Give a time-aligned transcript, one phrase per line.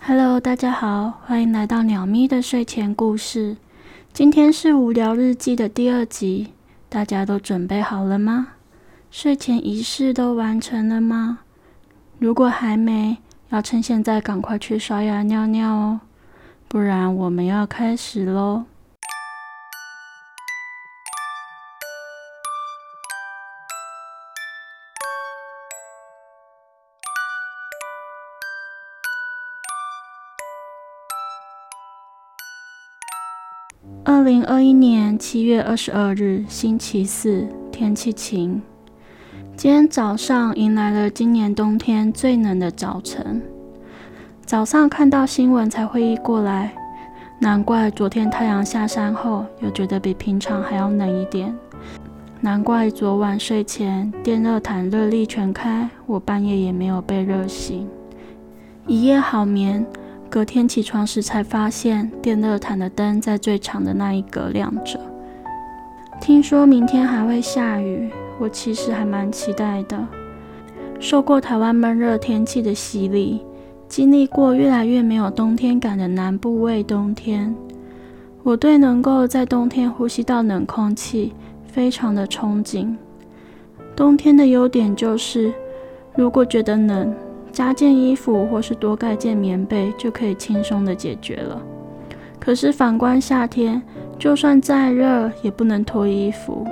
[0.00, 3.56] Hello，大家好，欢迎来到鸟咪的睡前故事。
[4.12, 6.54] 今天是无聊日记的第二集，
[6.88, 8.54] 大家都准备好了吗？
[9.10, 11.40] 睡前仪式都完成了吗？
[12.18, 13.18] 如果还没，
[13.50, 16.00] 要趁现在赶快去刷牙尿尿哦，
[16.68, 18.64] 不然我们要开始喽。
[34.04, 38.60] 二零二一年七月二十二日，星期四，天气晴。
[39.56, 43.42] 今天早上迎来了今年冬天最冷的早晨。
[44.44, 46.72] 早上看到新闻才会意过来，
[47.38, 51.54] 难怪昨天太阳下山后又觉得比平常还要冷一点。
[52.40, 57.88] 难怪昨晚睡前电热毯热力全开，我半夜也没有被热醒，
[58.86, 59.84] 一夜好眠。
[60.30, 65.00] 隔天起床时才发现，电热毯的灯在最长的那一格亮着。
[66.20, 70.06] 听说明天还会下雨，我其实还蛮期待的。
[71.00, 73.40] 受过台湾闷热天气的洗礼，
[73.88, 77.54] 经历过越来越没有冬天感的南部味冬天，
[78.42, 81.32] 我对能够在冬天呼吸到冷空气
[81.64, 82.94] 非常的憧憬。
[83.96, 85.54] 冬天的优点就是，
[86.14, 87.14] 如果觉得冷，
[87.58, 91.60] 加件衣服或是多盖件棉被就可以轻松的解决了。
[92.38, 93.82] 可是反观夏天，
[94.16, 96.64] 就算再热也不能脱衣服，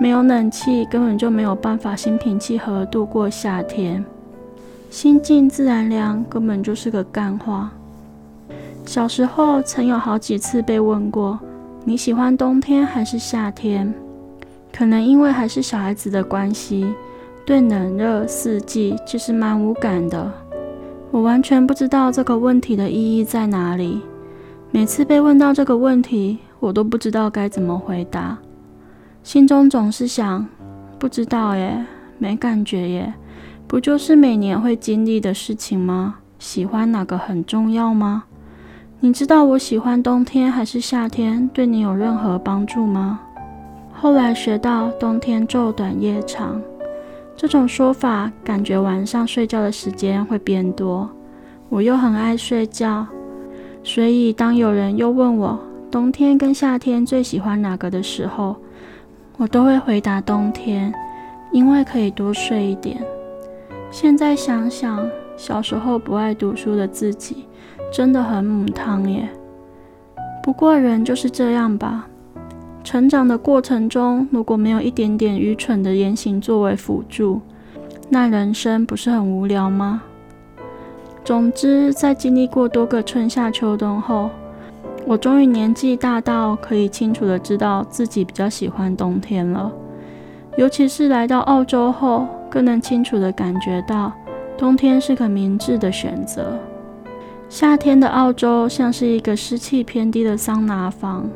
[0.00, 4.02] 没有冷气根本就没有办法心平气和度过夏天。
[4.88, 7.70] 心静自然凉根本就是个干话。
[8.86, 11.38] 小时候曾有好几次被问过
[11.84, 13.92] 你喜欢冬天还是夏天，
[14.72, 16.86] 可能因为还是小孩子的关系。
[17.46, 20.32] 对冷热四季其实蛮无感的，
[21.10, 24.00] 我完全不知道这个问题的意义在哪里。
[24.70, 28.38] 每次被问到这个问题，我都不知道该怎么回答，
[29.22, 30.46] 心中总是想：
[30.98, 31.84] 不知道耶，
[32.16, 33.12] 没感觉耶，
[33.66, 36.16] 不就是每年会经历的事情吗？
[36.38, 38.24] 喜欢哪个很重要吗？
[39.00, 43.20] 你知道我喜欢冬天还是夏天，对你有任何帮助吗？
[43.92, 46.58] 后来学到冬天昼短夜长。
[47.36, 51.10] 这种说法，感觉晚上睡觉的时间会变多。
[51.68, 53.06] 我又很爱睡觉，
[53.82, 55.58] 所以当有人又问我
[55.90, 58.54] 冬天跟夏天最喜欢哪个的时候，
[59.36, 60.94] 我都会回答冬天，
[61.52, 63.04] 因为可以多睡一点。
[63.90, 65.04] 现在想想，
[65.36, 67.46] 小时候不爱读书的自己，
[67.92, 69.28] 真的很母汤耶。
[70.42, 72.06] 不过人就是这样吧。
[72.84, 77.40] 成长的过程中，如果没有一点点愚蠢的言行作为辅助，
[78.10, 80.02] 那人生不是很无聊吗？
[81.24, 84.28] 总之，在经历过多个春夏秋冬后，
[85.06, 89.72] 我终于年纪大到可以清楚的知道自己比较喜欢冬天了。
[90.58, 94.12] 尤其是来到澳洲后，更能清楚的感觉到
[94.58, 96.58] 冬天是个明智的选择。
[97.48, 101.26] 夏天的澳洲像是一个湿气偏低的桑拿房。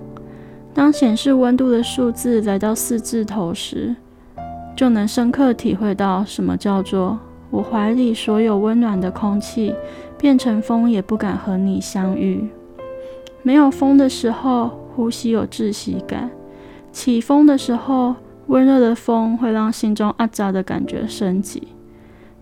[0.78, 3.96] 当显示温度的数字来到四字头时，
[4.76, 7.18] 就能深刻体会到什么叫做
[7.50, 9.74] 我怀里所有温暖的空气
[10.16, 12.48] 变成风也不敢和你相遇。
[13.42, 16.30] 没有风的时候，呼吸有窒息感；
[16.92, 18.14] 起风的时候，
[18.46, 21.66] 温热的风会让心中阿扎的感觉升级。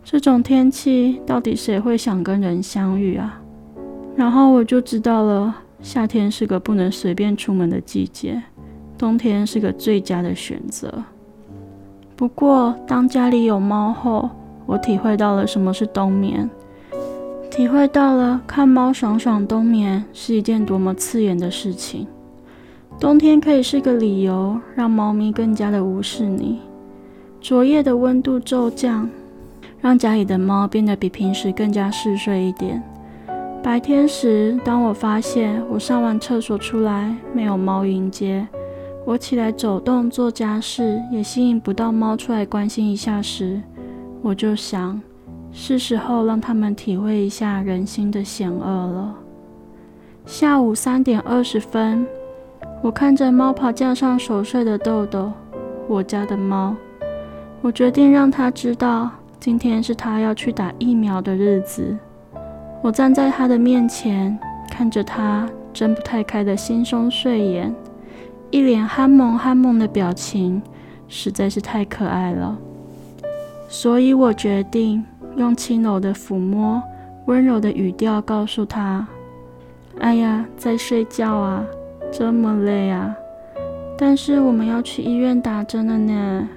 [0.05, 3.41] 这种天气，到底谁会想跟人相遇啊？
[4.15, 5.63] 然后我就知道了。
[5.87, 8.43] 夏天是个不能随便出门的季节，
[8.99, 10.93] 冬天是个最佳的选择。
[12.17, 14.29] 不过，当家里有猫后，
[14.67, 16.51] 我体会到了什么是冬眠，
[17.49, 22.05] 体会到了看猫爽爽冬眠是一件多么刺眼的事情。
[22.99, 26.59] 冬天可以是个理由，让猫咪更加的无视你。
[27.41, 29.09] 昨夜的温度骤降，
[29.81, 32.83] 让家里的猫变得比平时更加嗜睡一点。
[33.67, 38.47] 白天时，当我发现我上完厕所出来没有猫迎接，
[39.05, 43.61] 我起来走动做家事也吸引不到猫出来关心一下时，
[44.23, 45.03] 我就想，
[45.51, 49.17] 是时候让他们体会一下人心的险恶了。
[50.25, 52.07] 下午三点二十分，
[52.81, 55.33] 我看着猫爬架上熟睡的豆豆，
[55.89, 56.73] 我家的猫，
[57.63, 59.11] 我决定让它知道，
[59.41, 61.97] 今天是它要去打疫苗的日子。
[62.83, 64.39] 我站在他的面前，
[64.71, 67.75] 看着他睁不太开的惺忪睡眼，
[68.51, 70.63] 一脸憨萌憨萌的表情，
[71.09, 72.57] 实在是太可爱了。
[73.69, 75.05] 所以我决定
[75.37, 76.81] 用轻柔的抚摸、
[77.27, 79.07] 温柔的语调告诉他
[79.99, 81.65] ：“哎呀，在睡觉啊，
[82.13, 83.13] 这么累啊！
[83.99, 86.49] 但是我们要去医院打针了呢，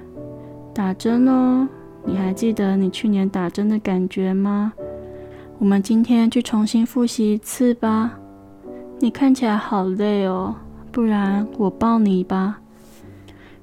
[0.72, 1.66] 打针哦！
[2.04, 4.72] 你还记得你去年打针的感觉吗？
[5.60, 8.18] 我们今天去重新复习一次吧。
[8.98, 10.54] 你看起来好累哦，
[10.90, 12.58] 不然我抱你吧。”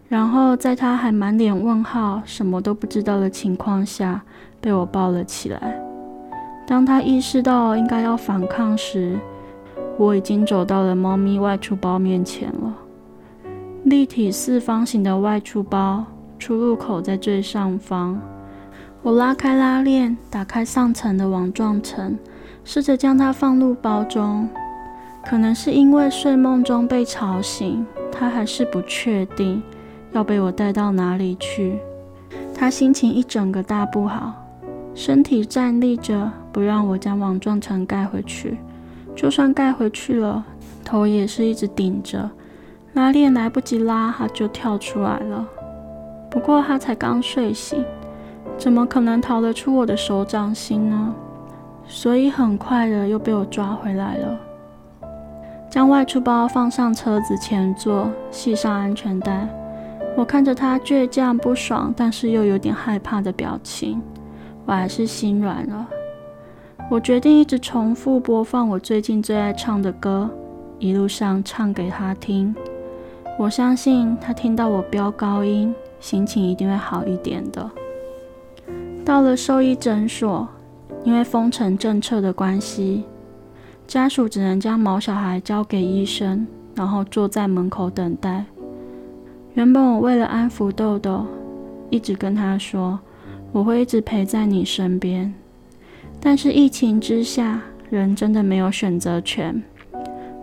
[0.07, 4.21] 然后在他还满脸问号、什么都不知道的情况下，
[4.61, 5.75] 被我抱了起来。
[6.67, 9.19] 当他意识到应该要反抗时，
[9.97, 12.75] 我已经走到了猫咪外出包面前了。
[13.85, 16.05] 立体四方形的外出包，
[16.37, 18.21] 出入口在最上方。
[19.07, 22.19] 我拉开拉链，打开上层的网状层，
[22.65, 24.49] 试着将它放入包中。
[25.25, 29.63] 可能是因为睡梦中被吵醒，他还是不确定。
[30.11, 31.79] 要被我带到哪里去？
[32.53, 34.33] 他心情一整个大不好，
[34.93, 38.57] 身体站立着，不让我将网状层盖回去。
[39.15, 40.43] 就算盖回去了，
[40.83, 42.29] 头也是一直顶着，
[42.91, 45.47] 拉链来不及拉，他就跳出来了。
[46.29, 47.81] 不过他才刚睡醒，
[48.57, 51.13] 怎么可能逃得出我的手掌心呢？
[51.85, 54.37] 所以很快的又被我抓回来了，
[55.69, 59.47] 将外出包放上车子前座，系上安全带。
[60.17, 64.01] 我看着他倔强、不爽，但是又有点害怕的表情，
[64.65, 65.87] 我还是心软了。
[66.89, 70.29] 我决定一直重复播放我最近最爱唱的歌，
[70.79, 72.55] 一路上唱给他听。
[73.37, 77.69] 我相信他听到我飙高音，心情一定会好一点的。
[79.07, 80.45] 到了兽医诊所，
[81.05, 83.05] 因为封城政策的关系，
[83.87, 86.45] 家属只能将毛小孩交给医生，
[86.75, 88.43] 然后坐在门口等待。
[89.53, 91.25] 原本我为了安抚豆豆，
[91.89, 92.99] 一直跟他说
[93.53, 95.33] 我会一直陪在你身边。
[96.19, 99.63] 但是疫情之下，人真的没有选择权，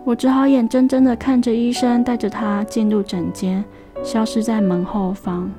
[0.03, 3.63] 我只好眼睁睁地看着医生带着他进入诊间，
[4.03, 5.51] 消失在门后方。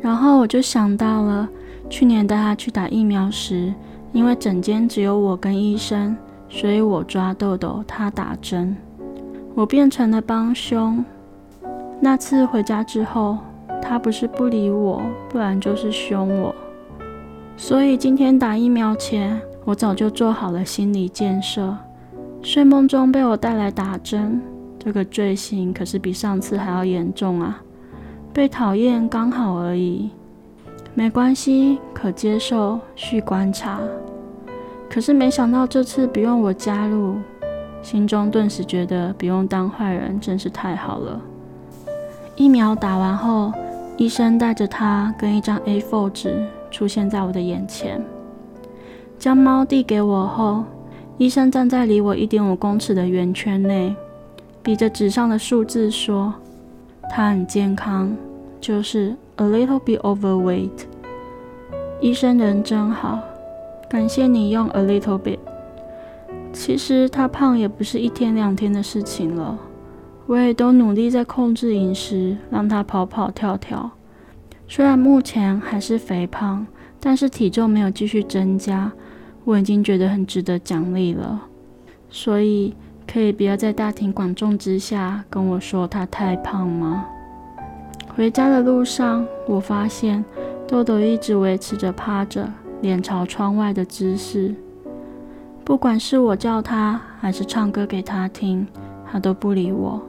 [0.00, 1.48] 然后我就想到了
[1.92, 3.70] 去年带他去打疫苗时，
[4.14, 6.16] 因为诊间只有我跟医生，
[6.48, 8.74] 所以我抓豆豆，他打针，
[9.54, 11.04] 我变成了帮凶。
[12.00, 13.36] 那次回家之后，
[13.82, 16.54] 他不是不理我，不然就是凶我。
[17.58, 21.76] 所以今天打疫苗前，我早就做好了心理建设。
[22.40, 24.40] 睡梦中被我带来打针，
[24.78, 27.62] 这个罪行可是比上次还要严重啊！
[28.32, 30.08] 被讨厌刚好而已，
[30.94, 33.80] 没关系，可接受，需观察。
[34.90, 37.16] 可是没想到这次不用我加入，
[37.82, 41.18] 心中顿时觉得不用当坏人真是太好了。
[42.36, 43.50] 疫苗打完后，
[43.96, 47.98] 医生带着他跟一张 A4 纸出现在我的眼前，
[49.18, 50.62] 将猫递给我后，
[51.16, 53.96] 医生站在离我一点五公尺的圆圈内，
[54.62, 56.34] 比着纸上的数字说
[57.08, 58.14] ：“他很健康，
[58.60, 60.86] 就是 a little bit overweight。”
[62.00, 63.18] 医生人真好，
[63.88, 65.38] 感谢你用 a little bit。
[66.52, 69.58] 其实他胖也不是一天两天的事情了。
[70.26, 73.90] 我也都努力在控制饮食，让他跑跑跳跳。
[74.68, 76.66] 虽然目前还是肥胖，
[77.00, 78.92] 但是体重没有继续增加，
[79.44, 81.42] 我已经觉得很值得奖励了。
[82.08, 82.74] 所以
[83.10, 87.06] 可以不要在大庭广众之下跟我说他太胖吗？
[88.14, 90.22] 回家的路上，我发现
[90.68, 92.46] 豆豆一直维持着趴着、
[92.82, 94.54] 脸朝窗外的姿势，
[95.64, 98.66] 不管是我叫他，还是唱歌给他听，
[99.10, 100.00] 他都不理我。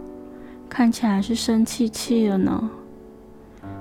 [0.67, 2.69] 看起来是生气气了呢。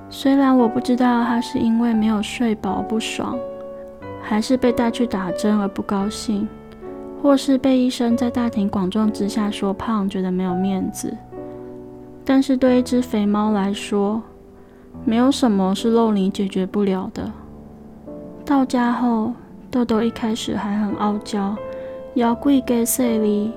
[0.08, 3.36] 虽然我不知道他是因为没有睡饱不爽，
[4.22, 6.46] 还是被带去打针而不高兴，
[7.20, 11.12] 或是被医生在大庭广众之下说胖，觉得没有面子。
[12.24, 14.22] 但是对一只肥猫来说，
[15.04, 17.30] 没有什么是肉泥解决不了的。
[18.44, 19.32] 到家后，
[19.70, 21.56] 豆豆一开始还很傲娇，
[22.14, 23.52] 要跪给塞里。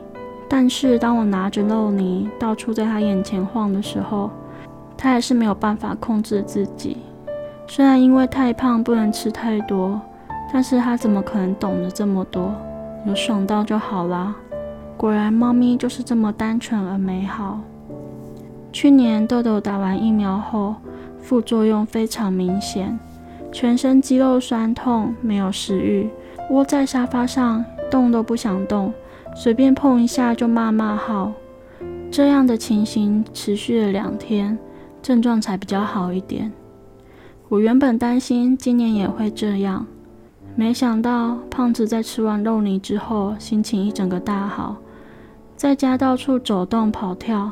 [0.47, 4.29] 但是当我拿着肉泥到处在他眼前晃的时候，
[4.95, 6.97] 他还是没有办法控制自己。
[7.67, 9.99] 虽然因为太胖不能吃太多，
[10.53, 12.53] 但是他怎么可能懂得这么多？
[13.07, 14.35] 有爽到就好啦。
[14.95, 17.59] 果然，猫咪就是这么单纯而美好。
[18.75, 20.75] 去年豆豆打完疫苗后，
[21.21, 22.99] 副作用非常明显，
[23.49, 26.09] 全身肌肉酸痛，没有食欲，
[26.49, 28.93] 窝在沙发上动都不想动。
[29.33, 31.31] 随便碰一下就骂骂号，
[32.11, 34.59] 这样的情形持续了两天，
[35.01, 36.51] 症状才比较好一点。
[37.47, 39.87] 我原本担心今年也会这样，
[40.53, 44.75] 没想到胖子在吃完肉泥之后，心情一整个大好，
[45.55, 47.49] 在家到处走动跑跳，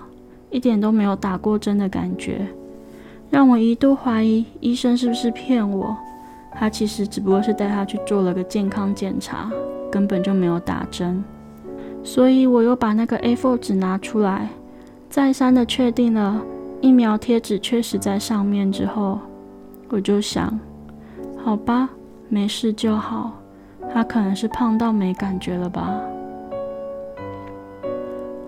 [0.53, 2.47] 一点都没有打过针的感觉，
[3.31, 5.97] 让我一度怀疑医生是不是骗我。
[6.53, 9.51] 他其实只不过是带他去做了个健康检查，
[9.91, 11.23] 根本就没有打针。
[12.03, 14.49] 所以我又把那个 A4 纸拿出来，
[15.09, 16.39] 再三的确定了
[16.79, 19.19] 疫苗贴纸确实在上面之后，
[19.89, 20.59] 我就想，
[21.43, 21.89] 好吧。
[22.29, 23.31] 没事就好，
[23.91, 25.99] 他可能是胖到没感觉了吧。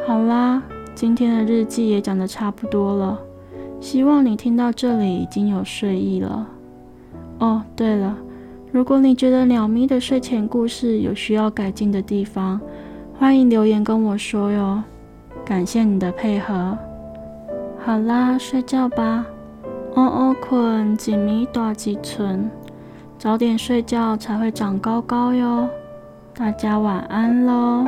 [0.08, 0.62] 好啦，
[0.96, 3.20] 今天的日记也讲的差不多了，
[3.82, 6.48] 希望你听到这里已经有睡意了。
[7.40, 8.16] 哦，对了，
[8.72, 12.62] 如果你觉得鸟咪的睡前故事有需要改进的地方，
[13.20, 14.82] 欢迎留言跟我说哟。
[15.44, 16.78] 感谢你的配合。
[17.78, 19.26] 好啦，睡觉吧。
[19.96, 22.50] 哦哦困，几米大几寸。
[23.20, 25.68] 早点睡觉才会长高高哟，
[26.34, 27.86] 大家晚安喽。